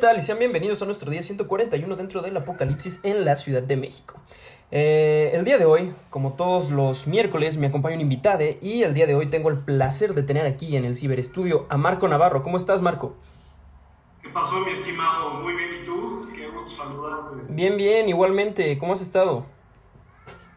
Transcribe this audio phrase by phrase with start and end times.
[0.00, 0.16] tal?
[0.16, 4.18] Y sean bienvenidos a nuestro día 141 dentro del apocalipsis en la Ciudad de México.
[4.70, 8.94] Eh, el día de hoy, como todos los miércoles, me acompaña un invitado y el
[8.94, 12.40] día de hoy tengo el placer de tener aquí en el ciberestudio a Marco Navarro.
[12.40, 13.14] ¿Cómo estás, Marco?
[14.22, 15.34] ¿Qué pasó, mi estimado?
[15.34, 16.26] Muy bien, ¿y tú?
[16.34, 17.42] Qué gusto saludarte.
[17.50, 18.78] Bien, bien, igualmente.
[18.78, 19.44] ¿Cómo has estado?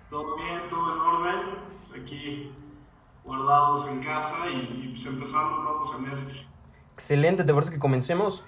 [0.09, 2.01] Todo bien, todo en orden.
[2.01, 2.49] Aquí
[3.25, 6.47] guardados en casa y, pues empezando un nuevo semestre.
[6.93, 8.45] Excelente, ¿te parece que comencemos?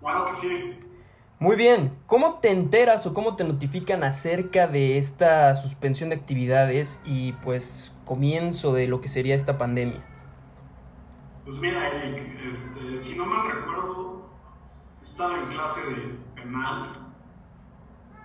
[0.00, 0.78] Bueno que sí.
[1.38, 7.00] Muy bien, ¿cómo te enteras o cómo te notifican acerca de esta suspensión de actividades
[7.04, 10.04] y pues comienzo de lo que sería esta pandemia?
[11.46, 12.20] Pues mira, Eric,
[12.52, 14.28] este, si no mal recuerdo,
[15.02, 16.92] estaba en clase de penal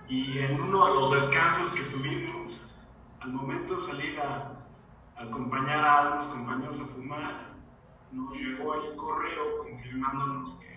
[0.08, 2.70] y en uno de los descansos que tuvimos,
[3.20, 4.52] al momento de salir a,
[5.16, 7.56] acompañar a algunos compañeros a fumar,
[8.12, 10.75] nos llegó el correo confirmándonos que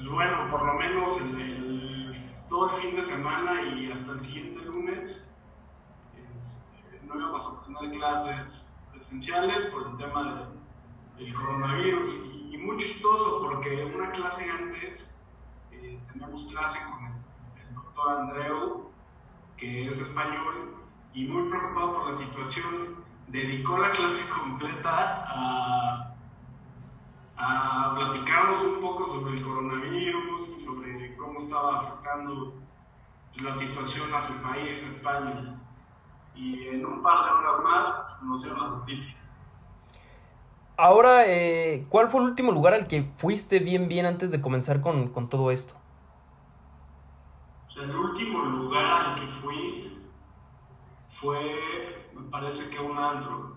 [0.00, 1.20] pues bueno, por lo menos
[2.48, 5.28] todo el fin de semana y hasta el siguiente lunes
[6.38, 10.48] este, no íbamos a tener clases presenciales por el tema
[11.18, 12.08] del coronavirus.
[12.50, 15.14] Y, muy chistoso porque una clase antes
[15.70, 18.90] eh, teníamos clase con el, doctor Andreu,
[19.56, 20.76] que es español,
[21.12, 26.09] y muy preocupado por la situación, dedicó la clase completa a
[27.42, 32.54] a platicarnos un poco sobre el coronavirus y sobre cómo estaba afectando
[33.36, 35.58] la situación a su país, a España.
[36.34, 39.18] Y en un par de horas más nos dio la noticia.
[40.76, 44.80] Ahora, eh, ¿cuál fue el último lugar al que fuiste bien, bien antes de comenzar
[44.80, 45.74] con, con todo esto?
[47.76, 49.98] El último lugar al que fui
[51.08, 53.56] fue, me parece que un antro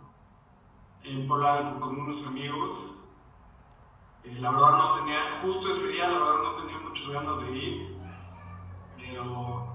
[1.03, 3.02] en Polanco con unos amigos
[4.23, 7.51] eh, la verdad no tenía, justo ese día la verdad no tenía muchas ganas de
[7.57, 7.97] ir,
[8.97, 9.67] pero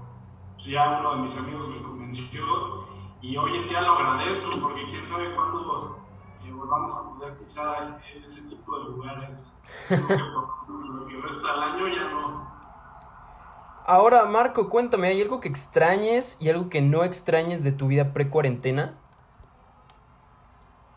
[0.57, 2.87] ya uno de mis amigos me convenció
[3.21, 5.99] y hoy en día lo agradezco porque quién sabe cuándo
[6.45, 9.51] eh, volvamos a poder pisar en ese tipo de lugares.
[9.87, 12.49] Creo que por lo que resta del año ya no.
[13.85, 18.13] Ahora, Marco, cuéntame, ¿hay algo que extrañes y algo que no extrañes de tu vida
[18.13, 18.97] pre-cuarentena?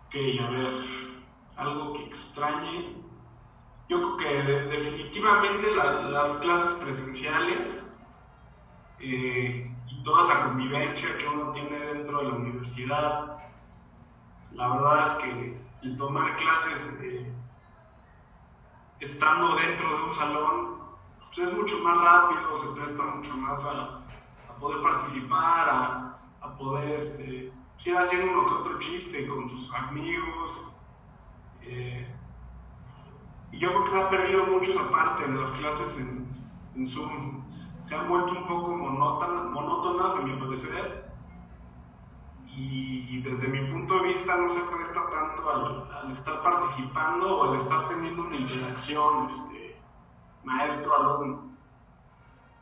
[0.06, 0.69] Ok, a ver,
[1.56, 3.02] algo que extrañe
[3.92, 7.91] yo creo que definitivamente las clases presenciales
[8.98, 13.38] eh, y toda esa convivencia que uno tiene dentro de la universidad,
[14.52, 16.98] la verdad es que el tomar clases
[18.98, 20.82] estando dentro de un salón
[21.34, 24.00] pues es mucho más rápido, se presta mucho más a,
[24.58, 25.69] poder participar,
[26.41, 27.52] a, poder este, ir
[27.82, 30.81] pues, haciendo uno que otro chiste con tus amigos.
[31.62, 32.06] Eh,
[33.52, 36.26] y yo creo que se ha perdido mucho esa parte en las clases en,
[36.74, 37.46] en Zoom.
[37.46, 41.12] Se han vuelto un poco monótonas, a mi parecer.
[42.46, 47.58] Y desde mi punto de vista no se presta tanto al, estar participando o al
[47.58, 49.78] estar teniendo una interacción este,
[50.44, 51.52] maestro-alumno.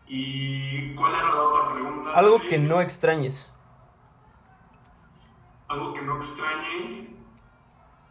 [0.06, 2.12] ¿Y cuál era la otra pregunta?
[2.14, 3.52] Algo que no extrañes.
[5.68, 7.16] Algo que no extrañe.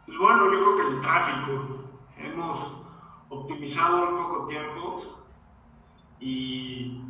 [0.06, 1.89] Pues bueno, yo creo que el tráfico
[2.22, 2.86] hemos
[3.28, 5.22] optimizado un poco tiempos
[6.18, 7.00] y,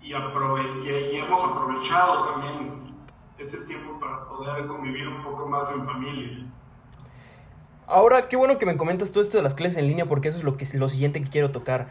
[0.00, 2.94] y, hemos aprovechado también
[3.38, 6.46] ese tiempo para poder convivir un poco más en familia.
[7.86, 10.38] Ahora, qué bueno que me comentas todo esto de las clases en línea porque eso
[10.38, 11.88] es lo, que, lo siguiente que quiero tocar.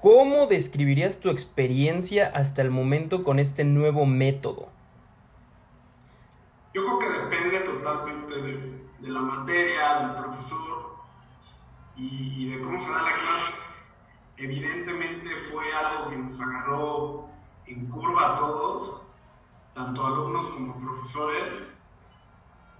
[0.00, 4.68] ¿Cómo describirías tu experiencia hasta el momento con este nuevo método?
[6.74, 8.52] Yo creo que depende totalmente de,
[9.00, 10.81] de la materia, del profesor,
[11.96, 13.60] y, de cómo se da la clase.
[14.36, 17.28] Evidentemente fue algo que nos agarró
[17.66, 19.06] en curva a todos,
[19.74, 21.76] tanto alumnos como profesores,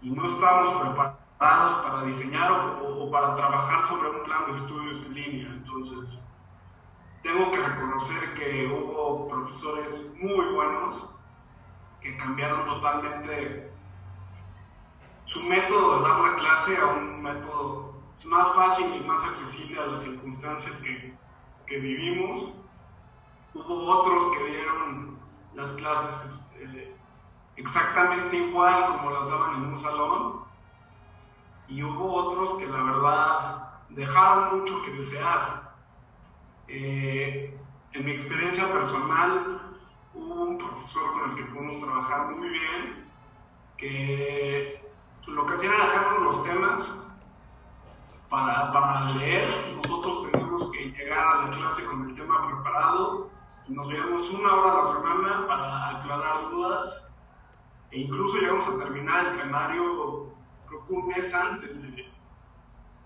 [0.00, 5.14] y no estábamos preparados para diseñar o, para trabajar sobre un plan de estudios en
[5.14, 5.48] línea.
[5.48, 6.28] Entonces,
[7.22, 11.18] tengo que reconocer que hubo profesores muy buenos
[12.00, 13.70] que cambiaron totalmente
[15.24, 17.91] su método de dar la clase a un método
[18.24, 21.14] más fácil y más accesible a las circunstancias que,
[21.66, 22.52] que vivimos.
[23.54, 25.18] Hubo otros que dieron
[25.54, 26.96] las clases este,
[27.56, 30.44] exactamente igual como las daban en un salón
[31.68, 35.74] y hubo otros que la verdad dejaron mucho que desear.
[36.68, 37.58] Eh,
[37.92, 39.60] en mi experiencia personal
[40.14, 43.10] hubo un profesor con el que pudimos trabajar muy bien
[43.76, 44.82] que
[45.26, 47.11] lo que hacía era dejarnos los temas
[48.32, 49.46] para, para leer,
[49.76, 53.28] nosotros tenemos que llegar a la clase con el tema preparado.
[53.68, 57.14] Nos veamos una hora a la semana para aclarar dudas
[57.90, 60.32] e incluso llegamos a terminar el temario
[60.66, 62.10] creo que un mes antes de,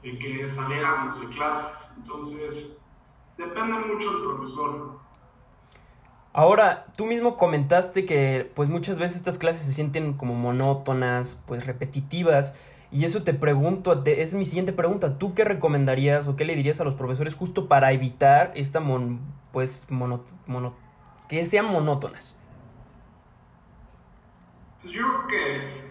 [0.03, 1.95] de que saliéramos de clases.
[1.97, 2.81] Entonces,
[3.37, 5.01] depende mucho del profesor.
[6.33, 11.67] Ahora, tú mismo comentaste que pues muchas veces estas clases se sienten como monótonas, pues
[11.67, 12.55] repetitivas,
[12.91, 16.81] y eso te pregunto, es mi siguiente pregunta, ¿tú qué recomendarías o qué le dirías
[16.81, 19.21] a los profesores justo para evitar esta mon,
[19.53, 20.75] pues mono, mono,
[21.29, 22.41] que sean monótonas?
[24.83, 25.91] Pues yo creo que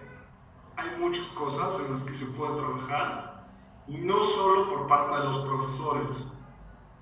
[0.78, 3.46] hay muchas cosas en las que se puede trabajar
[3.88, 6.36] y no solo por parte de los profesores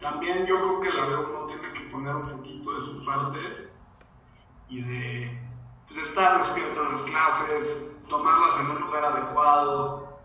[0.03, 3.39] también yo creo que la uno tiene que poner un poquito de su parte
[4.67, 5.41] y de
[5.87, 10.19] pues, estar despierto en las clases, tomarlas en un lugar adecuado,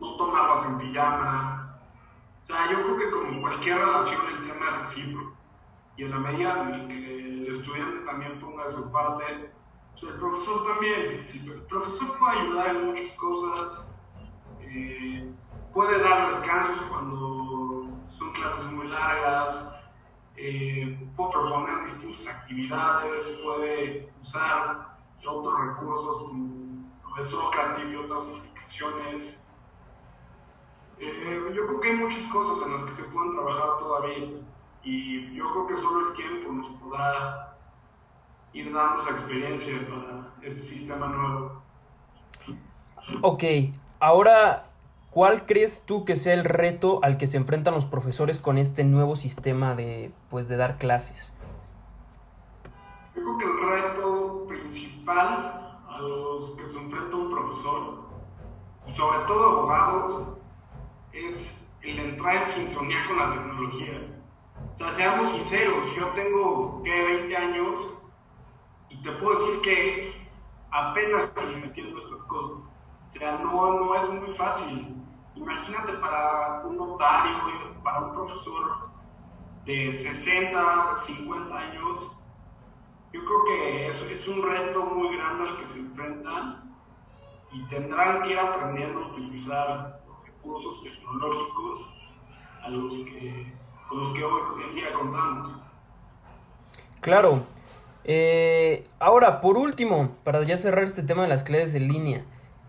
[0.00, 1.78] no tomarlas en pijama.
[2.42, 5.32] O sea, yo creo que como cualquier relación el tema es recíproco.
[5.96, 9.52] Y en la medida en que el estudiante también ponga de su parte,
[9.92, 11.28] pues el profesor también.
[11.32, 13.92] El, profesor puede ayudar en muchas cosas,
[14.60, 15.30] eh,
[15.74, 19.76] puede dar descansos cuando son clases muy largas,
[20.36, 24.96] eh, puede proponer distintas actividades, puede usar
[25.26, 26.67] otros recursos como
[27.18, 29.44] el Socrative y otras aplicaciones.
[30.98, 34.28] Eh, yo creo que hay muchas cosas en las que se pueden trabajar todavía
[34.82, 37.56] y yo creo que solo el tiempo nos podrá
[38.52, 41.62] ir dando esa experiencia para este sistema nuevo.
[43.22, 43.44] Ok,
[44.00, 44.68] ahora
[45.10, 48.84] ¿Cuál crees tú que sea el reto al que se enfrentan los profesores con este
[48.84, 51.34] nuevo sistema de, pues, de dar clases?
[53.16, 55.57] Yo creo que el reto principal
[57.48, 58.04] profesor,
[58.86, 60.38] y sobre todo abogados,
[61.12, 64.00] es el entrar en sintonía con la tecnología.
[64.74, 67.04] O sea, seamos sinceros, yo tengo, ¿qué?
[67.04, 67.80] 20 años
[68.90, 70.28] y te puedo decir que
[70.70, 72.76] apenas estoy metiendo estas cosas.
[73.08, 74.96] O sea, no, no es muy fácil.
[75.34, 77.38] Imagínate para un notario,
[77.82, 78.90] para un profesor
[79.64, 82.24] de 60, 50 años,
[83.12, 86.67] yo creo que es, es un reto muy grande al que se enfrentan
[87.52, 91.94] y tendrán que ir aprendiendo a utilizar recursos tecnológicos
[92.62, 93.52] a los que,
[93.88, 95.58] con los que hoy en día contamos.
[97.00, 97.42] Claro.
[98.04, 102.24] Eh, ahora, por último, para ya cerrar este tema de las clases en línea,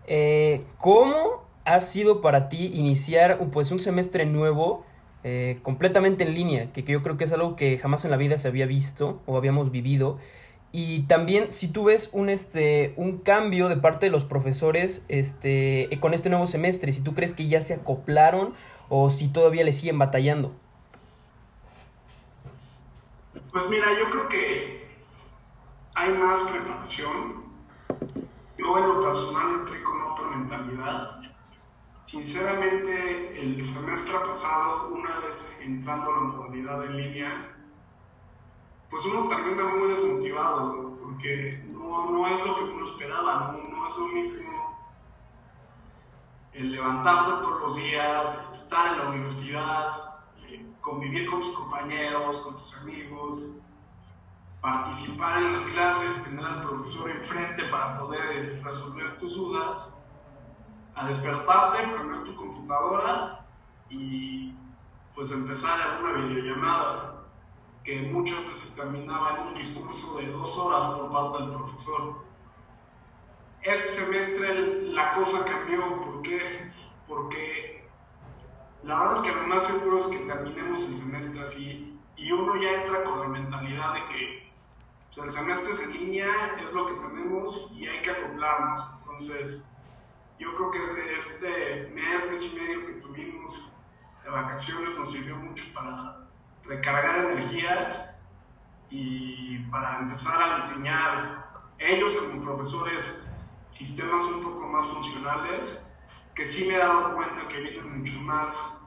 [0.06, 4.84] eh, ¿cómo ha sido para ti iniciar pues, un semestre nuevo
[5.24, 6.72] eh, completamente en línea?
[6.72, 9.36] Que, yo creo que es algo que jamás en la vida se había visto o
[9.36, 10.18] habíamos vivido.
[10.72, 15.88] Y también si tú ves un, este, un cambio de parte de los profesores este,
[16.00, 18.54] con este nuevo semestre, si tú crees que ya se acoplaron
[18.88, 20.52] o si todavía le siguen batallando.
[23.52, 24.88] Pues mira, yo creo que
[25.94, 27.50] hay más preparación.
[28.56, 31.20] Yo en lo personal entré con otra mentalidad.
[32.00, 37.59] Sinceramente, el semestre pasado, una vez entrando a la modalidad en línea,
[38.90, 43.86] pues uno termina muy desmotivado, porque no, no es lo que uno esperaba, no, no
[43.86, 44.60] es lo mismo
[46.52, 52.56] el levantarte todos los días, estar en la universidad, eh, convivir con tus compañeros, con
[52.56, 53.56] tus amigos,
[54.60, 60.04] participar en las clases, tener al profesor enfrente para poder resolver tus dudas,
[60.94, 63.46] a despertarte, prender tu computadora
[63.88, 64.52] y
[65.14, 67.19] pues empezar una videollamada
[67.84, 72.24] que muchas veces terminaba en un discurso de dos horas por parte del profesor.
[73.62, 76.72] Este semestre la cosa cambió, ¿por qué?
[77.06, 77.88] Porque
[78.82, 82.60] la verdad es que lo más seguro es que terminemos el semestre así y uno
[82.60, 84.50] ya entra con la mentalidad de que
[85.10, 88.80] sea, el semestre es en línea, es lo que tenemos y hay que acoplarnos.
[89.00, 89.68] Entonces,
[90.38, 93.72] yo creo que este mes, mes y medio que tuvimos
[94.22, 96.19] de vacaciones nos sirvió mucho para
[96.70, 98.14] recargar energías
[98.90, 103.26] y para empezar a diseñar ellos como profesores
[103.66, 105.80] sistemas un poco más funcionales
[106.32, 108.80] que sí me he dado cuenta que vienen mucho más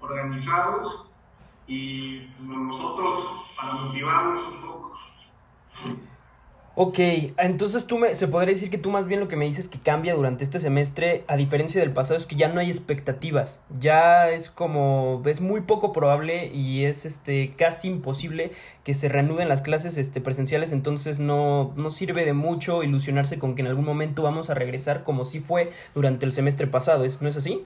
[0.00, 1.12] organizados
[1.68, 4.98] y pues, nosotros para motivarnos un poco
[6.74, 6.98] Ok,
[7.36, 9.78] entonces tú me, se podría decir que tú más bien lo que me dices que
[9.78, 13.62] cambia durante este semestre, a diferencia del pasado, es que ya no hay expectativas.
[13.78, 18.52] Ya es como, es muy poco probable y es este casi imposible
[18.84, 23.54] que se reanuden las clases este, presenciales, entonces no, no sirve de mucho ilusionarse con
[23.54, 27.20] que en algún momento vamos a regresar como si fue durante el semestre pasado, ¿es,
[27.20, 27.62] ¿no es así?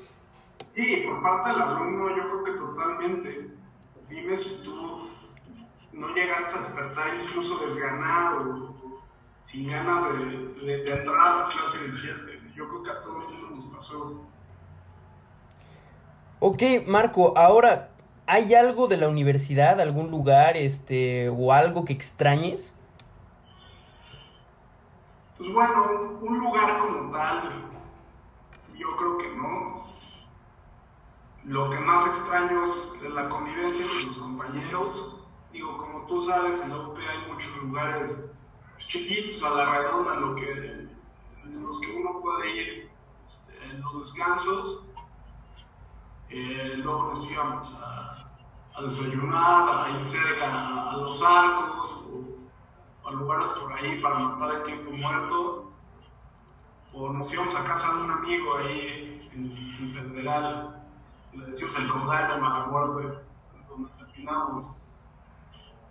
[0.75, 3.51] Sí, por parte del alumno yo creo que totalmente.
[4.11, 5.09] dime si tú
[5.93, 8.75] no llegaste a despertar incluso desganado,
[9.47, 10.03] sin ganas
[10.61, 12.53] de, entrar a la clase del 7.
[12.57, 14.21] Yo creo que a todo el mundo nos pasó.
[16.41, 17.93] Ok, Marco, ahora,
[18.27, 22.77] ¿hay algo de la universidad, algún lugar, este, o algo que extrañes?
[25.39, 27.71] Pues bueno, un lugar como tal,
[28.75, 29.87] yo creo que no.
[31.45, 35.15] Lo que más extraño es la convivencia con los compañeros.
[35.53, 38.36] Digo, como tú sabes, en la UP hay muchos lugares
[38.79, 40.89] chiquitos a la redonda lo que,
[41.45, 42.91] los que uno puede ir
[43.25, 44.91] este, en los descansos.
[46.29, 53.49] Eh, luego nos íbamos a, desayunar, a ir cerca a, los arcos o a lugares
[53.49, 55.73] por ahí para matar el tiempo muerto.
[56.93, 60.83] O nos íbamos a casa de un amigo ahí en, en Pedregal,
[61.35, 63.19] le decíamos el caudal de mala muerte,
[63.69, 64.79] donde terminamos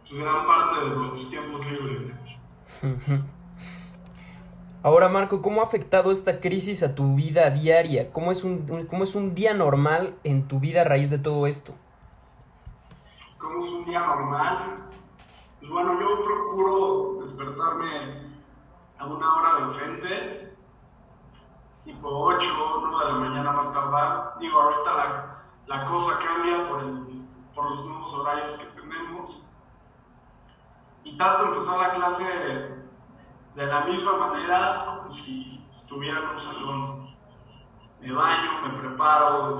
[0.01, 2.15] pues, gran parte de nuestros tiempos libres.
[4.83, 8.11] Ahora, Marco, ¿cómo ha afectado esta crisis a tu vida diaria?
[8.11, 11.47] ¿Cómo es un, cómo es un día normal en tu vida a raíz de todo
[11.47, 11.73] esto?
[13.39, 14.75] ¿Cómo es un día normal?
[15.59, 18.35] Pues bueno, yo procuro despertarme
[18.99, 20.55] a una hora decente,
[21.83, 24.35] tipo 8 o 9 de la mañana más tardar.
[24.39, 29.43] Digo, ahorita la, la cosa cambia por, el, por los nuevos horarios que tenemos
[31.05, 32.23] y de empezar la clase
[33.53, 37.15] de la misma manera como si estuviera en un salón.
[38.01, 39.53] Me baño, me preparo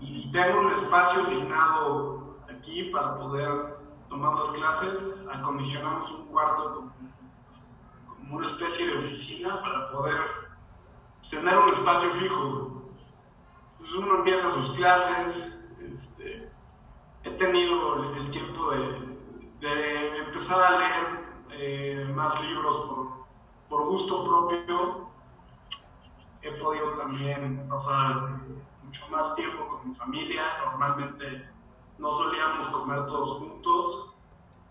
[0.00, 5.16] y tengo un espacio asignado aquí para poder tomar las clases.
[5.32, 6.92] Acondicionamos un cuarto
[8.06, 10.20] como, una especie de oficina para poder
[11.30, 12.82] tener un espacio fijo.
[13.72, 16.52] Entonces uno empieza sus clases, este,
[17.22, 19.07] he tenido el tiempo de
[19.60, 23.26] de empezar a leer eh, más libros por,
[23.68, 25.08] por, gusto propio.
[26.40, 28.40] He podido también pasar
[28.82, 30.44] mucho más tiempo con mi familia.
[30.64, 31.48] Normalmente
[31.98, 34.14] no solíamos comer todos juntos.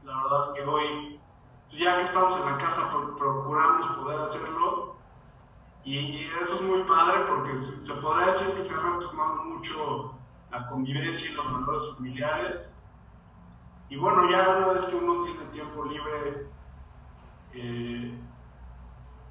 [0.03, 1.20] La verdad es que hoy,
[1.77, 4.96] ya que estamos en la casa, procuramos poder hacerlo.
[5.84, 10.13] Y, eso es muy padre porque se podría decir que se ha retomado mucho
[10.51, 12.76] la convivencia y los valores familiares
[13.89, 16.48] y bueno, ya una vez que uno tiene tiempo libre,
[17.53, 18.13] eh,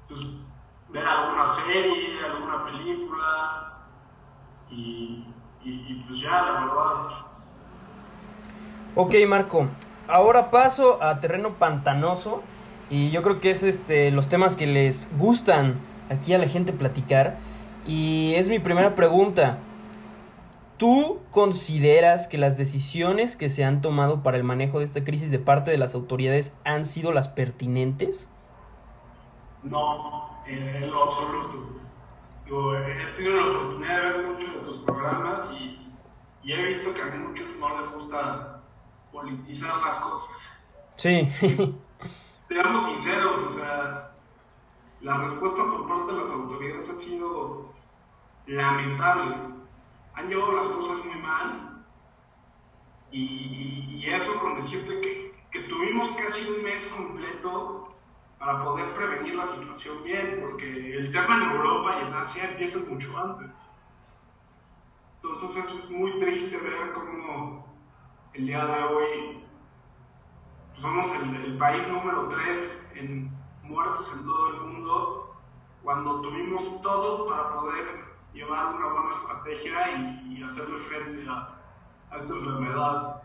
[0.07, 0.21] pues
[0.89, 3.73] ver alguna serie, alguna película,
[4.69, 5.25] y,
[6.07, 7.07] pues ya, la verdad.
[8.95, 9.67] Ok, Marco,
[10.07, 12.41] ahora paso a terreno pantanoso,
[12.89, 15.75] y yo creo que es este, los temas que les gustan
[16.09, 17.37] aquí a la gente platicar.
[17.85, 19.57] Y es mi primera pregunta.
[20.77, 25.31] ¿Tú consideras que las decisiones que se han tomado para el manejo de esta crisis
[25.31, 28.31] de parte de las autoridades han sido las pertinentes?
[29.63, 31.81] No, en lo absoluto.
[32.45, 35.73] he tenido la oportunidad de ver muchos de tus programas y,
[36.43, 38.61] he visto que a muchos no les gusta
[39.11, 40.59] politizar las cosas.
[40.95, 41.27] Sí.
[42.43, 44.11] Seamos sinceros, o sea,
[45.01, 47.73] la respuesta por parte de las autoridades ha sido
[48.45, 49.56] lamentable
[50.17, 51.85] han llevado las cosas muy mal.
[53.11, 55.27] Y, eso con decirte que,
[55.67, 57.95] tuvimos casi un mes completo
[58.37, 62.79] para poder prevenir la situación bien, porque el tema en Europa y en Asia empieza
[62.87, 63.67] mucho antes.
[65.15, 67.65] Entonces eso es muy triste ver cómo
[68.33, 69.43] el día de hoy
[70.69, 73.31] pues, somos el, el país número 3 en
[73.63, 75.35] muertes en todo el mundo,
[75.83, 79.71] cuando tuvimos todo para poder llevar una buena estrategia
[80.29, 81.57] y, hacerle frente a,
[82.15, 83.21] esta enfermedad.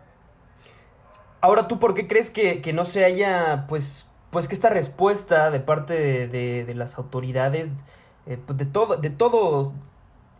[1.40, 5.61] Ahora, ¿tú por qué crees que, no se haya, pues, pues que esta respuesta de
[5.61, 7.85] parte de, las autoridades,
[8.26, 9.73] eh, pues, de todo, de todo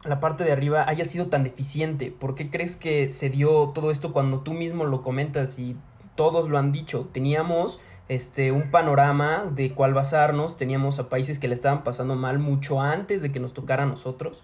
[0.05, 2.11] la parte de arriba haya sido tan deficiente?
[2.11, 5.77] ¿Por qué crees que se dio todo esto cuando tú mismo lo comentas y
[6.15, 7.09] todos lo han dicho?
[7.13, 12.39] Teníamos este un panorama de cuál basarnos, teníamos a países que le estaban pasando mal
[12.39, 14.43] mucho antes de que nos tocara a nosotros.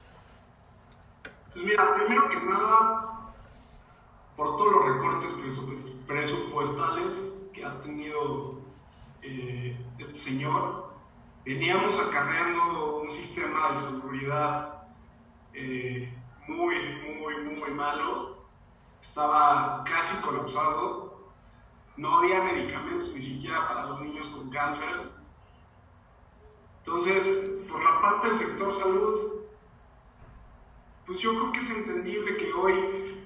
[1.58, 3.32] Pues mira, primero que nada,
[4.36, 5.36] por todos los recortes
[6.06, 8.60] presupuestales que ha tenido
[9.22, 10.92] eh, este señor,
[11.44, 14.84] veníamos acarreando un sistema de seguridad
[15.52, 16.76] eh, muy,
[17.18, 18.36] muy, muy malo.
[19.02, 21.32] Estaba casi colapsado.
[21.96, 25.10] No había medicamentos ni siquiera para los niños con cáncer.
[26.84, 29.37] Entonces, por la parte del sector salud,
[31.08, 33.24] pues yo creo que es entendible que hoy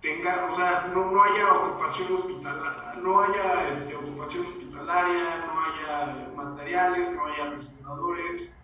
[0.00, 6.28] tenga, o sea, no, no haya ocupación hospitalaria, no haya este, ocupación hospitalaria, no haya
[6.36, 8.56] materiales, no haya respiradores,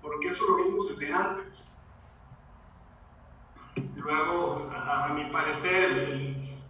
[0.00, 1.68] porque eso lo vimos desde antes.
[3.96, 6.62] Luego, a, mi parecer, el,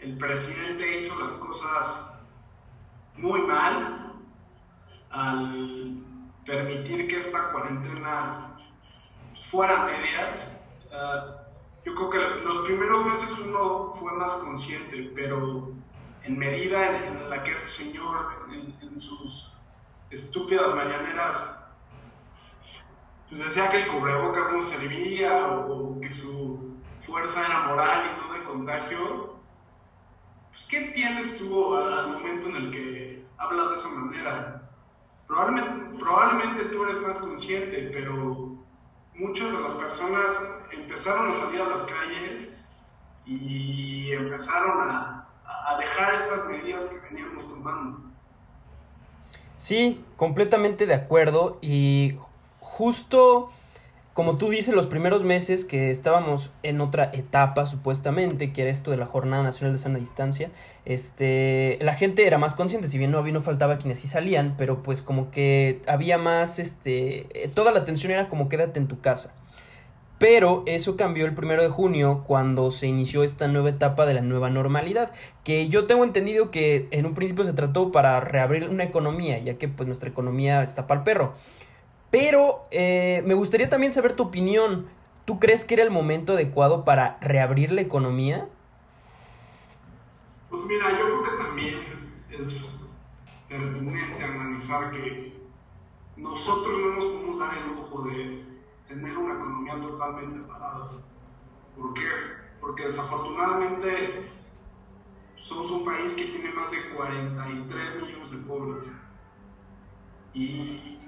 [0.00, 2.18] el, presidente hizo las cosas
[3.14, 4.12] muy mal
[5.10, 6.04] al
[6.44, 8.47] permitir que esta cuarentena
[9.44, 10.58] fuera medias.
[11.84, 15.72] yo creo que los primeros meses uno fue más consciente, pero
[16.28, 18.46] en medida en, la que este señor,
[18.82, 19.56] en, sus
[20.10, 21.56] estúpidas mañaneras,
[23.28, 28.32] pues decía que el cubrebocas no servía o, que su fuerza era moral y no
[28.34, 29.36] de contagio,
[30.50, 34.70] pues ¿qué entiendes tú al, momento en el que habla de esa manera?
[35.26, 38.57] Probablemente, probablemente tú eres más consciente, pero
[39.18, 40.30] muchas de las personas
[40.72, 42.54] empezaron a salir a las calles
[43.26, 45.14] y empezaron a,
[45.78, 48.00] dejar estas medidas que veníamos tomando.
[49.54, 52.16] Sí, completamente de acuerdo y
[52.58, 53.48] justo
[54.18, 58.90] como tú dices, los primeros meses que estábamos en otra etapa, supuestamente, que era esto
[58.90, 60.50] de la Jornada Nacional de Sana Distancia,
[60.84, 64.56] este, la gente era más consciente, si bien no había, no faltaba quienes sí salían,
[64.58, 69.00] pero pues como que había más, este, toda la atención era como quédate en tu
[69.00, 69.36] casa.
[70.18, 74.20] Pero eso cambió el primero de junio cuando se inició esta nueva etapa de la
[74.20, 75.12] nueva normalidad,
[75.44, 79.58] que yo tengo entendido que en un principio se trató para reabrir una economía, ya
[79.58, 81.34] que pues nuestra economía está para el perro.
[82.10, 84.86] Pero eh, me gustaría también saber tu opinión.
[85.24, 88.48] ¿Tú crees que era el momento adecuado para reabrir la economía?
[90.48, 91.80] Pues mira, yo creo que también
[92.30, 92.78] es
[93.48, 95.38] pertinente analizar que
[96.16, 98.44] nosotros no nos podemos dar el lujo de
[98.88, 100.90] tener una economía totalmente parada.
[101.76, 102.08] ¿Por qué?
[102.60, 104.30] Porque desafortunadamente
[105.36, 108.84] somos un país que tiene más de 43 millones de pobres.
[110.34, 110.98] Y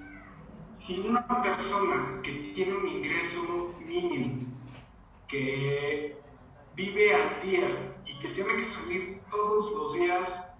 [0.73, 4.47] si una persona que tiene un ingreso mínimo,
[5.27, 6.17] que
[6.75, 10.55] vive al día y que tiene que salir todos los días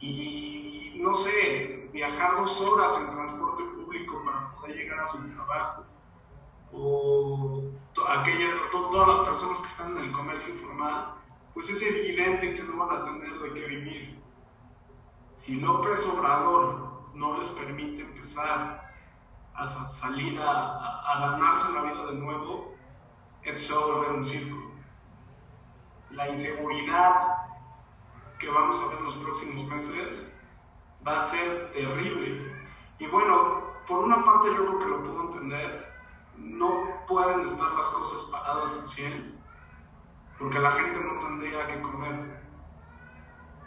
[0.00, 5.84] y, no sé, viajar dos horas en transporte público para poder llegar a su trabajo,
[6.72, 7.62] o
[8.08, 11.14] aquella, todas las personas que están en el comercio informal,
[11.54, 14.22] pues es evidente que no van a tener de qué vivir.
[15.36, 18.91] Si López Obrador no les permite empezar
[19.54, 22.74] a salir a, ganarse la vida de nuevo,
[23.42, 24.72] esto se va a volver un círculo.
[26.10, 27.36] La inseguridad
[28.38, 30.32] que vamos a ver en los próximos meses
[31.06, 32.52] va a ser terrible.
[32.98, 35.92] Y bueno, por una parte yo creo que lo puedo entender,
[36.36, 39.40] no pueden estar las cosas paradas en 100,
[40.38, 42.42] porque la gente no tendría que comer.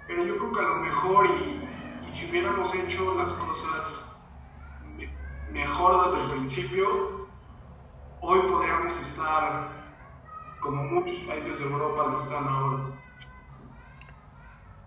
[0.08, 4.15] Pero yo creo que a lo mejor, y, y si hubiéramos hecho las cosas
[5.56, 7.28] mejor desde el principio,
[8.20, 9.70] hoy podríamos estar
[10.60, 12.84] como muchos países de Europa lo están ahora.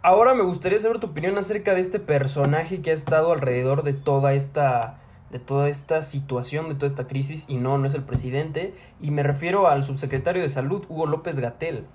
[0.02, 3.94] Ahora me gustaría saber tu opinión acerca de este personaje que ha estado alrededor de
[3.94, 5.00] toda esta
[5.30, 9.10] de toda esta situación, de toda esta crisis, y no, no es el presidente, y
[9.10, 11.86] me refiero al subsecretario de Salud, Hugo López Gatel.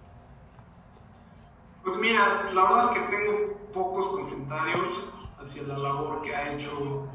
[1.83, 7.07] Pues mira, la verdad es que tengo pocos comentarios hacia la labor que ha hecho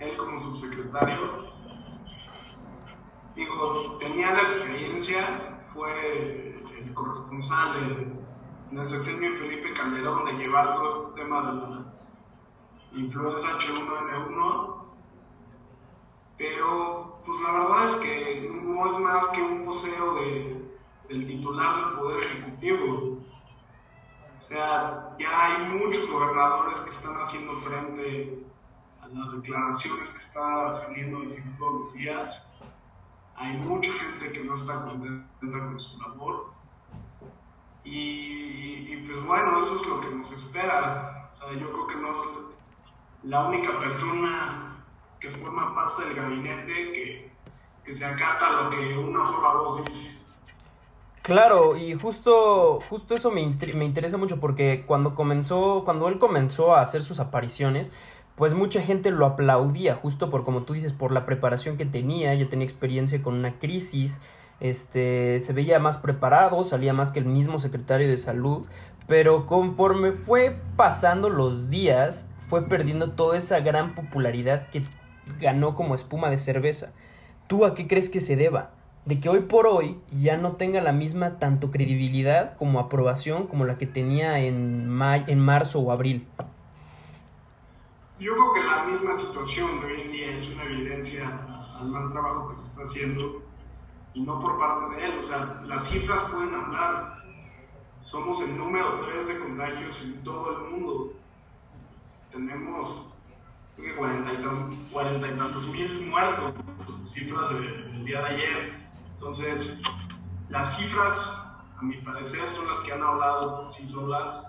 [0.00, 1.52] él como subsecretario,
[3.34, 7.76] digo, tenía la experiencia, fue el corresponsal
[8.70, 11.84] en el sexenio Felipe Calderón de llevar todo este tema de la
[12.92, 14.74] influenza H1N1,
[16.36, 21.76] pero pues la verdad es que no es más que un poseo de, del titular
[21.76, 23.18] del Poder Ejecutivo.
[24.38, 28.47] O sea, ya hay muchos gobernadores que están haciendo frente
[29.12, 32.46] las declaraciones que está saliendo diciendo todos los días.
[33.36, 36.52] Hay mucha gente que no está contenta con su labor.
[37.84, 41.30] Y, pues bueno, eso es lo que nos espera.
[41.34, 42.18] O sea, yo creo que no es
[43.22, 44.84] la única persona
[45.18, 47.30] que forma parte del gabinete que,
[47.84, 50.18] que se acata lo que una sola voz dice.
[51.22, 56.74] Claro, y justo, justo eso me, me interesa mucho porque cuando comenzó, cuando él comenzó
[56.74, 57.92] a hacer sus apariciones,
[58.38, 62.32] pues mucha gente lo aplaudía, justo por como tú dices, por la preparación que tenía,
[62.34, 64.20] ya tenía experiencia con una crisis,
[64.60, 68.64] este, se veía más preparado, salía más que el mismo secretario de salud,
[69.08, 74.84] pero conforme fue pasando los días, fue perdiendo toda esa gran popularidad que
[75.40, 76.92] ganó como espuma de cerveza.
[77.48, 78.70] ¿Tú a qué crees que se deba?
[79.04, 83.64] de que hoy por hoy ya no tenga la misma tanto credibilidad como aprobación como
[83.64, 84.86] la que tenía en,
[85.26, 86.26] en marzo o abril?
[88.18, 91.40] Yo creo que la misma situación de hoy en día es una evidencia
[91.78, 93.42] al mal trabajo que se está haciendo
[94.12, 95.18] y no por parte de él.
[95.20, 97.22] O sea, las cifras pueden hablar.
[98.00, 101.12] Somos el número 3 de contagios en todo el mundo.
[102.32, 103.14] Tenemos
[103.96, 106.54] cuarenta y, tantos mil muertos,
[107.06, 108.90] cifras del día de ayer.
[109.14, 109.80] Entonces,
[110.48, 114.44] las cifras, a mi parecer, son las que han hablado por sí solas.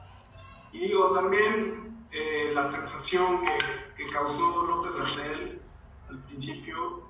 [0.72, 3.58] Y digo, también eh, la sensación que,
[3.96, 5.62] que causó López Artel
[6.10, 7.04] al principio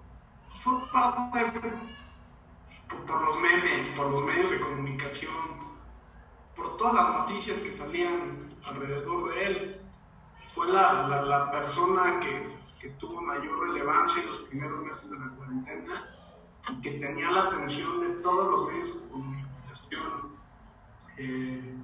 [0.61, 1.59] fue parte
[2.89, 5.31] por, por, los memes, por los medios de comunicación,
[6.55, 9.81] por todas las noticias que salían alrededor de él.
[10.53, 15.19] Fue la, la, la persona que, que, tuvo mayor relevancia en los primeros meses de
[15.19, 16.07] la cuarentena
[16.69, 20.39] y que tenía la atención de todos los medios de comunicación
[21.17, 21.75] eh,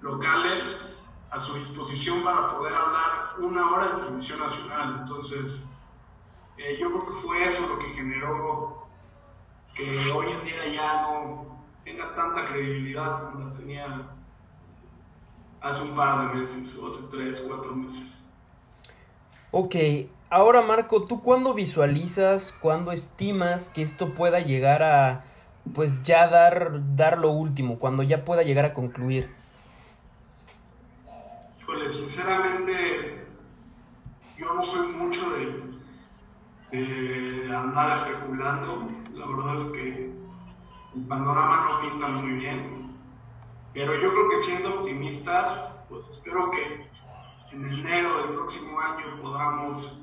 [0.00, 0.94] locales
[1.34, 4.96] a su disposición para poder hablar una hora de televisión nacional.
[5.00, 5.64] Entonces,
[6.56, 8.86] eh, yo creo que fue eso lo que generó
[9.74, 14.10] que hoy en día ya no tenga tanta credibilidad como la tenía
[15.60, 18.30] hace un par de meses o hace tres, cuatro meses.
[19.50, 19.74] Ok,
[20.30, 25.24] ahora Marco, ¿tú cuándo visualizas, cuándo estimas que esto pueda llegar a,
[25.74, 29.43] pues ya dar, dar lo último, cuando ya pueda llegar a concluir?
[31.88, 33.26] Sinceramente,
[34.38, 35.62] yo no soy mucho de
[36.72, 38.88] eh, andar especulando.
[39.12, 40.12] La verdad es que
[40.96, 42.94] el panorama no pinta muy bien.
[43.72, 46.88] Pero yo creo que siendo optimistas, pues espero que
[47.52, 50.02] en enero del próximo año podamos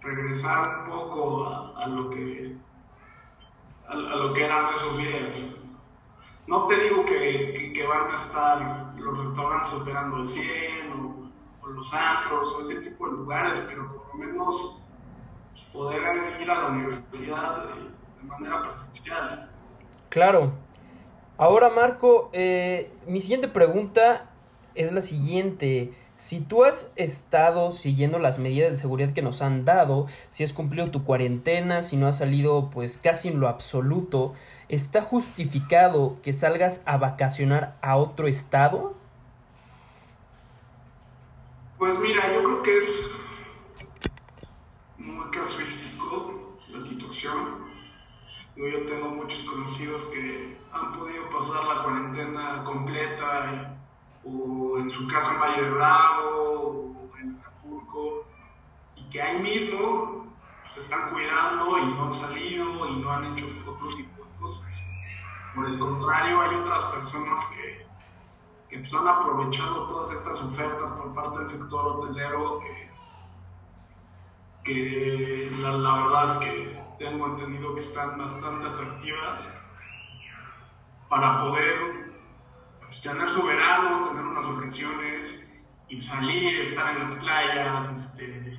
[0.00, 2.56] regresar un poco a, lo que
[3.88, 5.61] a, lo que eran esos días.
[6.46, 11.94] No te digo que, que, van a estar los restaurantes operando al 100 o, los
[11.94, 14.82] antros o ese tipo de lugares, pero por lo menos
[15.72, 16.02] poder
[16.40, 19.50] ir a la universidad de, manera presencial.
[20.08, 20.52] Claro.
[21.38, 24.30] Ahora, Marco, eh, mi siguiente pregunta
[24.74, 25.92] es la siguiente.
[26.16, 30.52] Si tú has estado siguiendo las medidas de seguridad que nos han dado, si has
[30.52, 34.34] cumplido tu cuarentena, si no has salido pues casi en lo absoluto,
[34.72, 38.94] ¿está justificado que salgas a vacacionar a otro estado?
[41.76, 43.10] Pues mira, yo creo que es
[45.30, 47.70] casuístico la situación.
[48.56, 53.76] Yo, tengo muchos conocidos que han podido pasar la cuarentena completa
[54.24, 58.26] o en su casa en Valle de Bravo o en Acapulco
[58.96, 60.26] y que ahí mismo
[60.70, 64.21] se están cuidando y no han salido y no han hecho otro tipo
[65.54, 67.86] Por el contrario, hay otras personas que,
[68.68, 72.92] que pues, han aprovechado todas estas ofertas por parte del sector hotelero que
[74.64, 79.52] que la, verdad es que tengo entendido que están bastante atractivas
[81.08, 82.12] para poder
[82.80, 85.52] pues, tener su verano, tener unas vacaciones
[85.88, 88.58] y salir, estar en las playas, este,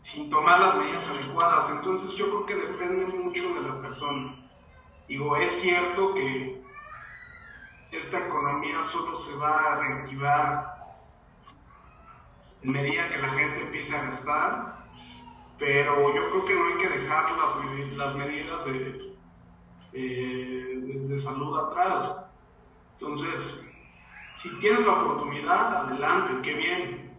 [0.00, 1.70] sin tomar las medidas adecuadas.
[1.70, 4.43] Entonces yo creo que depende mucho de la persona.
[5.08, 6.62] Digo, es cierto que
[7.92, 10.74] esta economía solo se va a reactivar
[12.62, 14.84] en medida que la gente empiece a gastar
[15.58, 19.16] pero yo creo que no hay que dejar las, las medidas de,
[19.92, 22.30] de, salud atrás.
[22.98, 23.64] Entonces,
[24.36, 27.18] si tienes la oportunidad, adelante, qué bien.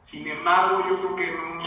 [0.00, 1.60] Sin embargo, yo creo que no,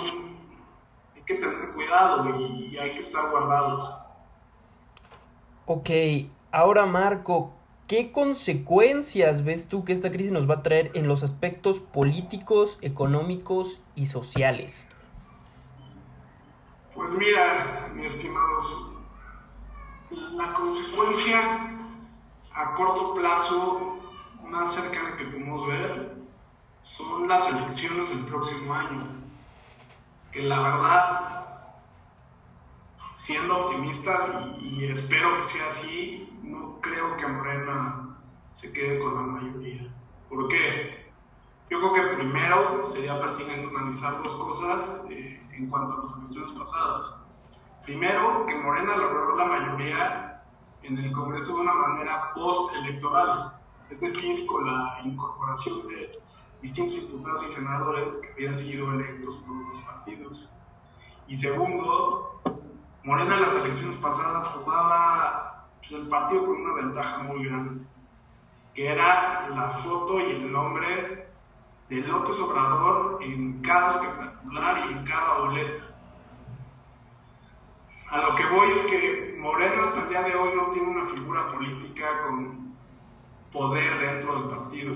[1.16, 4.03] hay que tener cuidado y hay que estar guardados.
[5.66, 5.90] Ok,
[6.52, 7.54] ahora Marco,
[7.88, 12.80] ¿qué consecuencias ves tú que esta crisis nos va a traer en los aspectos políticos,
[12.82, 14.90] económicos y sociales?
[16.94, 18.98] Pues mira, mis estimados,
[20.12, 21.40] la consecuencia
[22.54, 23.98] a corto plazo
[24.44, 26.14] más cercana que podemos ver
[26.84, 29.02] son las elecciones del próximo año.
[30.32, 31.53] Que la verdad,
[33.14, 38.18] siendo optimistas, y, espero que sea así, no creo que Morena
[38.52, 39.94] se quede con la mayoría.
[40.30, 41.12] ¿Por qué?
[41.70, 45.06] Yo creo que primero sería pertinente analizar dos cosas.
[45.10, 47.16] Eh, en cuanto a las elecciones pasadas.
[47.84, 50.44] Primero, que Morena logró la mayoría
[50.82, 53.54] en el Congreso de una manera post-electoral,
[53.90, 56.20] es decir, con la incorporación de
[56.62, 60.50] distintos diputados y senadores que habían sido electos por otros partidos.
[61.28, 62.42] Y segundo,
[63.04, 67.86] Morena en las elecciones pasadas jugaba pues, el partido con una ventaja muy grande,
[68.74, 71.28] que era la foto y el nombre
[71.90, 75.84] de López Obrador en cada espectacular y en cada boleta.
[78.10, 81.06] A lo que voy es que Morena hasta el día de hoy no tiene una
[81.06, 82.74] figura política con
[83.52, 84.96] poder dentro del partido.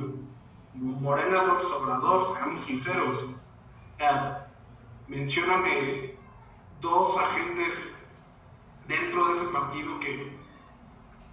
[0.76, 3.26] Morena es López Obrador, seamos sinceros.
[5.10, 6.16] mencióname
[6.80, 7.97] dos agentes
[8.88, 10.38] dentro de ese partido que,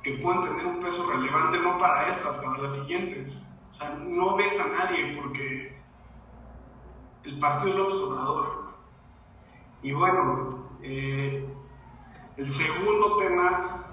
[0.02, 3.46] que pueden tener un peso relevante, no para estas, para las siguientes.
[3.70, 5.76] O sea, no ves a nadie porque
[7.24, 8.64] el partido es López Obrador.
[9.82, 11.46] Y bueno, eh,
[12.36, 13.84] el segundo tema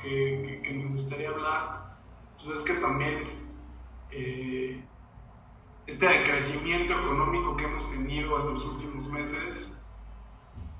[0.00, 1.98] que, me gustaría hablar
[2.36, 3.24] pues es que también
[4.10, 4.84] eh,
[5.86, 9.76] este crecimiento económico que hemos tenido en los últimos meses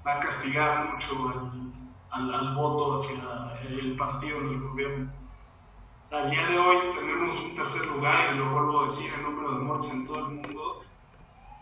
[0.06, 1.79] va a castigar mucho al,
[2.10, 3.18] al, voto hacia
[3.62, 5.10] el partido del gobierno.
[6.10, 9.52] Al día de hoy tenemos un tercer lugar, y lo vuelvo a decir, el número
[9.52, 10.80] de muertes en todo el mundo,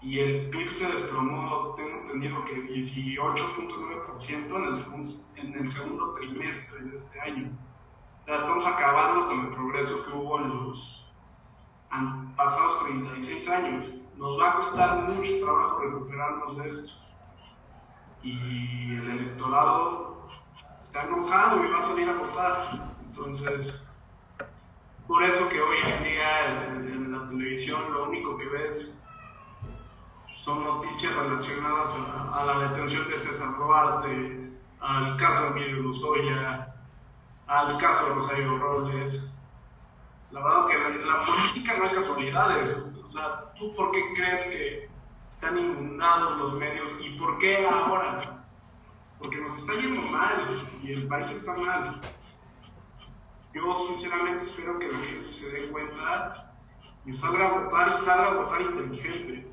[0.01, 6.83] y el PIB se desplomó, tengo entendido que 18.9% en, el, en el segundo trimestre
[6.85, 7.51] de este año.
[8.27, 11.07] Ya estamos acabando con el progreso que hubo en los
[12.37, 13.91] pasados 36 años.
[14.17, 16.93] Nos va a costar mucho trabajo recuperarnos de esto.
[18.23, 20.18] Y el electorado
[20.79, 22.95] está enojado y va a salir a votar.
[23.07, 23.83] Entonces,
[25.07, 29.01] por eso que hoy en día en la televisión lo único que ves
[30.39, 31.97] son noticias relacionadas
[32.33, 36.75] a, la detención de César Duarte, al caso de Emilio Lozoya,
[37.47, 39.31] al caso de Rosario Robles.
[40.31, 42.83] La verdad es que en la, política no hay casualidades.
[43.05, 44.91] O sea, ¿tú por qué crees que
[45.29, 48.48] están inundados los medios y por qué ahora?
[49.19, 52.01] Porque nos está yendo mal y el país está mal.
[53.53, 56.55] Yo sinceramente espero que la gente se dé cuenta
[57.05, 59.49] y salga a votar y salga a votar inteligente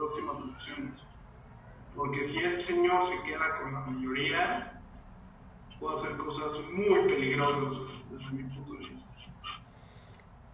[0.00, 1.02] próximas elecciones.
[1.94, 4.80] Porque si este señor se queda con la mayoría,
[5.78, 7.80] puede hacer cosas muy peligrosas
[8.10, 9.20] desde mi punto de vista.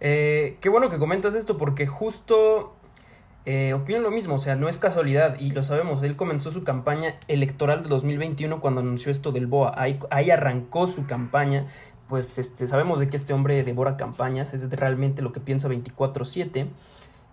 [0.01, 2.76] Eh, qué bueno que comentas esto porque justo
[3.47, 6.65] eh, opino lo mismo, o sea, no es casualidad y lo sabemos, él comenzó su
[6.65, 11.65] campaña electoral de 2021 cuando anunció esto del BOA, ahí, ahí arrancó su campaña,
[12.09, 16.67] pues este, sabemos de que este hombre devora campañas, es realmente lo que piensa 24/7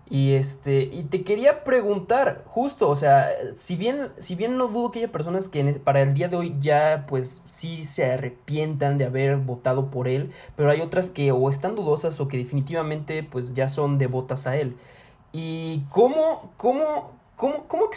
[0.08, 4.90] y este, y te quería preguntar, justo, o sea, si bien, si bien no dudo
[4.90, 9.06] que haya personas que para el día de hoy ya pues sí se arrepientan de
[9.06, 13.54] haber votado por él, pero hay otras que o están dudosas o que definitivamente pues
[13.54, 14.76] ya son devotas a él.
[15.36, 17.90] ¿Y cómo, cómo, cómo, cómo,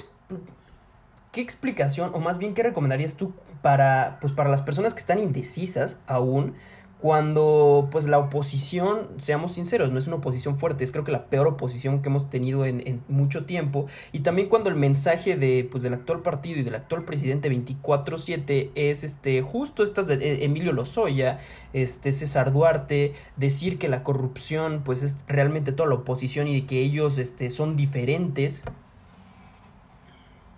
[1.32, 5.20] qué explicación o más bien qué recomendarías tú para, pues para las personas que están
[5.20, 6.56] indecisas aún?
[7.00, 11.26] Cuando pues la oposición, seamos sinceros, no es una oposición fuerte, es creo que la
[11.26, 15.84] peor oposición que hemos tenido en, mucho tiempo, y también cuando el mensaje de, pues,
[15.84, 20.74] del actual partido y del actual presidente 24-7 es este, justo estas de eh, Emilio
[20.74, 21.38] Lozoya,
[21.74, 26.82] este, César Duarte, decir que la corrupción pues es realmente toda la oposición y que
[26.82, 28.66] ellos este, son diferentes.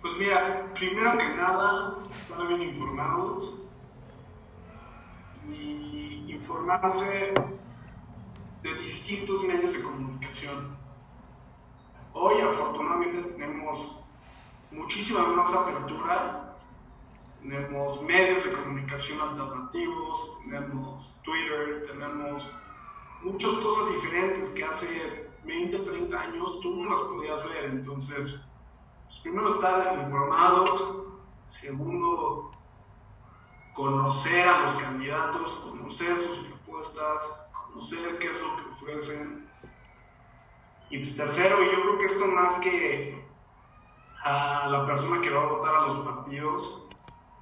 [0.00, 3.60] Pues mira, primero que nada, están bien informados
[6.28, 7.34] informarse
[8.62, 10.76] de distintos medios de comunicación.
[12.12, 14.04] Hoy afortunadamente tenemos
[14.70, 16.56] muchísima más apertura,
[17.40, 22.52] tenemos medios de comunicación alternativos, tenemos Twitter, tenemos
[23.22, 27.64] muchas cosas diferentes que hace 20, 30 años tú no las podías ver.
[27.66, 28.50] Entonces,
[29.06, 31.04] pues, primero estar informados,
[31.48, 32.50] segundo
[33.80, 39.48] conocer a los candidatos, conocer sus propuestas, conocer qué es lo que ofrecen.
[40.90, 43.24] Y pues tercero, yo creo que esto más que
[44.22, 46.88] a la persona que va a votar a los partidos,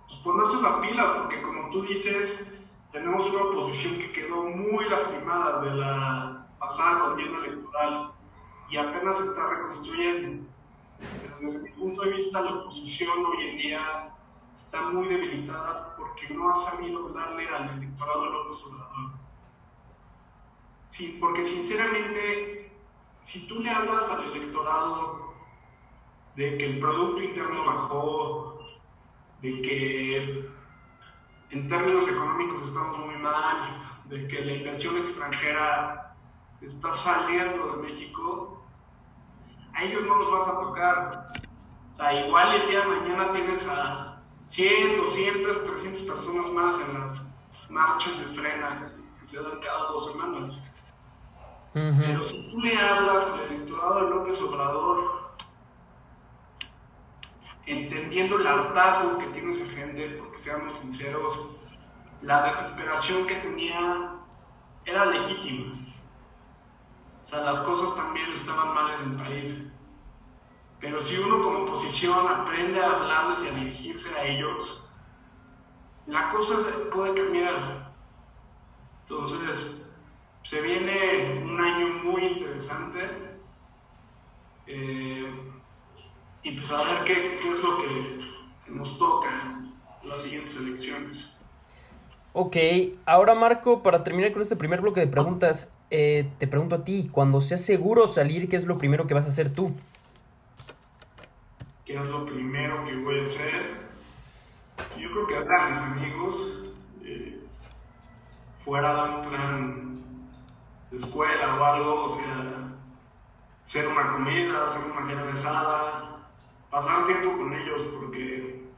[0.06, 2.52] pues ponerse las pilas, porque como tú dices,
[2.92, 8.12] tenemos una oposición que quedó muy lastimada de la pasada contienda electoral
[8.70, 10.46] y apenas se está reconstruyendo.
[11.20, 14.14] Pero desde mi punto de vista, la oposición hoy en día
[14.54, 19.12] está muy debilitada porque no ha sabido darle al electorado López Obrador.
[20.88, 22.72] Sí, porque sinceramente,
[23.20, 25.34] si tú le hablas al electorado
[26.34, 28.58] de que el Producto Interno bajó,
[29.42, 30.50] de que
[31.50, 36.16] en términos económicos estamos muy mal, de que la inversión extranjera
[36.60, 38.62] está saliendo de México,
[39.74, 41.28] a ellos no los vas a tocar.
[41.92, 44.07] O sea, igual el día de mañana tienes a
[44.48, 47.30] 100, 200, 300 personas más en las
[47.68, 50.58] marchas de frena que se dan cada dos semanas.
[51.74, 55.34] Pero si tú le hablas al electorado de López Obrador,
[57.66, 61.50] entendiendo el hartazgo que tiene esa gente, porque seamos sinceros,
[62.22, 64.14] la desesperación que tenía
[64.86, 65.74] era legítima.
[67.22, 69.72] O sea, las cosas también estaban mal en el país.
[70.80, 74.88] Pero si uno como oposición aprende a hablarles y a dirigirse a ellos,
[76.06, 76.56] la cosa
[76.92, 77.92] puede cambiar.
[79.02, 79.86] Entonces,
[80.42, 83.00] se viene un año muy interesante.
[84.66, 85.30] Eh,
[86.42, 88.18] y pues a ver qué, qué es lo que,
[88.68, 89.28] nos toca
[90.02, 91.32] en las siguientes elecciones.
[92.34, 92.56] Ok,
[93.06, 97.08] ahora Marco, para terminar con este primer bloque de preguntas, eh, te pregunto a ti,
[97.10, 99.72] cuando seas seguro salir, ¿qué es lo primero que vas a hacer tú?
[101.88, 103.88] ¿Qué es lo primero que voy a hacer?
[104.98, 106.64] Yo creo que hablar a mis amigos,
[107.02, 107.46] eh,
[108.62, 110.02] fuera de un plan
[110.90, 112.74] de escuela o algo, o sea,
[113.64, 116.28] hacer una comida, hacer una carne asada,
[116.70, 118.68] pasar tiempo con ellos, porque,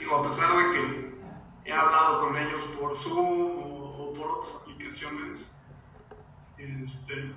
[0.00, 1.18] digo, a pesar de que
[1.66, 5.54] he hablado con ellos por Zoom o, por otras aplicaciones,
[6.56, 7.30] este,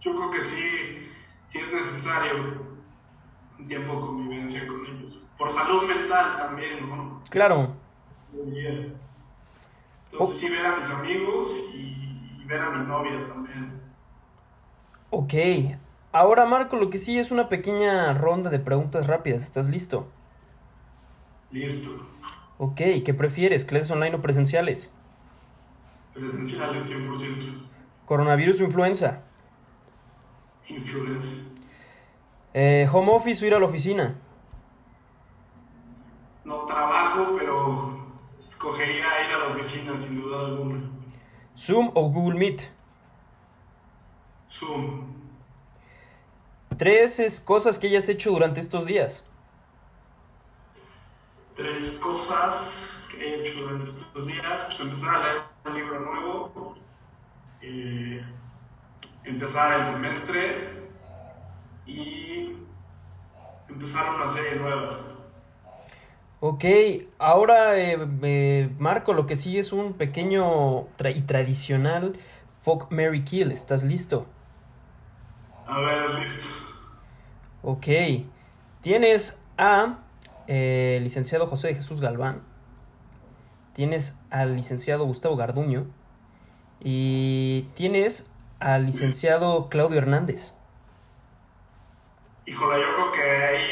[0.00, 1.10] yo creo que sí,
[1.44, 2.65] sí es necesario
[3.58, 5.30] un tiempo de convivencia con ellos.
[5.38, 7.22] Por salud mental también, ¿no?
[7.30, 7.74] Claro.
[10.12, 13.80] Entonces sí ver a mis amigos y, ver a mi novia también.
[15.10, 15.34] Ok.
[16.12, 19.42] Ahora Marco, lo que sí es una pequeña ronda de preguntas rápidas.
[19.42, 20.08] ¿Estás listo?
[21.50, 21.90] Listo.
[22.58, 23.64] Ok, ¿qué prefieres?
[23.64, 24.92] ¿Clases online o presenciales?
[26.14, 27.66] Presenciales, 100%.
[28.06, 29.20] ¿Coronavirus o influenza?
[30.68, 31.42] Influenza.
[32.58, 34.16] Eh, ¿Home office o ir a la oficina?
[36.42, 37.98] No trabajo, pero
[38.48, 40.80] escogería ir a la oficina sin duda alguna.
[41.54, 42.70] ¿Zoom o Google Meet?
[44.50, 45.04] Zoom.
[46.78, 49.26] Tres cosas que hayas hecho durante estos días.
[51.56, 54.62] Tres cosas que he hecho durante estos días.
[54.62, 56.74] Pues empezar a leer un libro nuevo.
[57.60, 58.24] Eh,
[59.24, 60.75] empezar el semestre
[61.86, 62.56] y
[63.68, 65.00] empezar una serie nueva.
[66.40, 66.64] Ok,
[67.18, 72.16] ahora eh, eh, Marco, lo que sigue es un pequeño y tradicional
[72.60, 73.52] Folk Mary Kill.
[73.52, 74.26] ¿Estás listo?
[75.66, 76.46] A ver, listo.
[77.62, 77.86] Ok,
[78.80, 79.98] tienes a
[80.46, 82.42] eh, licenciado José Jesús Galván,
[83.72, 85.86] tienes al licenciado Gustavo Garduño
[86.80, 90.54] y tienes al licenciado Claudio Hernández.
[92.46, 93.66] Híjole, yo creo que ahí,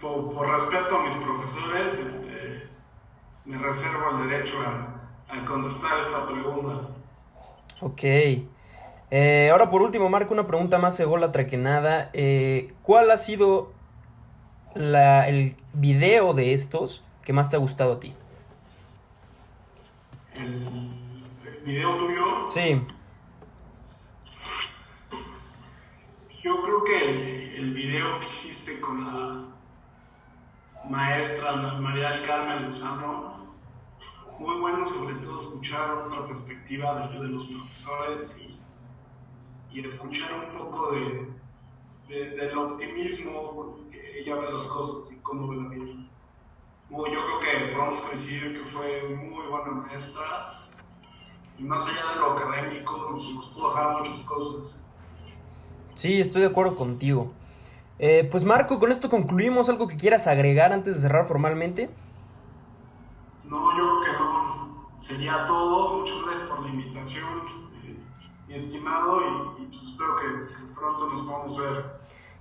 [0.00, 2.68] por, respeto a mis profesores, este,
[3.44, 6.88] me reservo el derecho a, contestar esta pregunta.
[7.80, 8.02] Ok.
[9.10, 12.10] Eh, ahora por último, Marco, una pregunta más ególatra que nada.
[12.12, 13.72] Eh, ¿Cuál ha sido
[14.74, 18.14] la, el video de estos que más te ha gustado a ti?
[20.36, 22.48] ¿El video tuyo?
[22.48, 22.86] Sí.
[26.42, 29.44] Yo creo que el, video que hiciste con la
[30.90, 33.46] maestra María del Carmen Luzano,
[34.40, 38.60] muy bueno, sobre todo escuchar otra perspectiva de, los profesores y,
[39.70, 41.32] y, escuchar un poco de,
[42.08, 45.94] del optimismo que ella ve las cosas y cómo ve la vida.
[46.90, 50.60] yo creo que podemos coincidir que fue muy buena maestra
[51.56, 54.82] y más allá de lo académico nos pudo dejar muchas cosas.
[56.02, 57.30] Sí, estoy de acuerdo contigo.
[58.00, 59.68] Eh, pues Marco, con esto concluimos.
[59.68, 61.90] ¿Algo que quieras agregar antes de cerrar formalmente?
[63.44, 64.88] No, yo creo que no.
[64.98, 65.98] Sería todo.
[66.00, 67.42] Muchas gracias por la invitación,
[67.84, 67.96] eh,
[68.48, 69.20] mi estimado,
[69.60, 71.84] y, pues espero que, pronto nos podamos ver.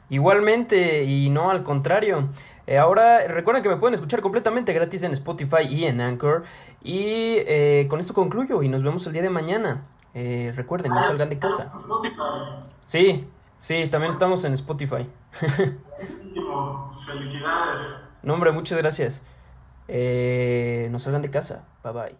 [0.10, 2.30] Igualmente, y no al contrario.
[2.66, 6.46] Eh, ahora recuerden que me pueden escuchar completamente gratis en Spotify y en Anchor.
[6.82, 7.36] Y
[7.90, 9.86] con esto concluyo y nos vemos el día de mañana.
[10.16, 11.72] recuerden, no salgan de casa.
[12.86, 13.28] Sí,
[13.62, 15.08] Sí, también estamos en Spotify.
[17.06, 17.82] Felicidades.
[18.24, 19.22] No, hombre, muchas gracias.
[19.88, 21.68] Eh, nos salgan de casa.
[21.84, 22.18] Bye bye.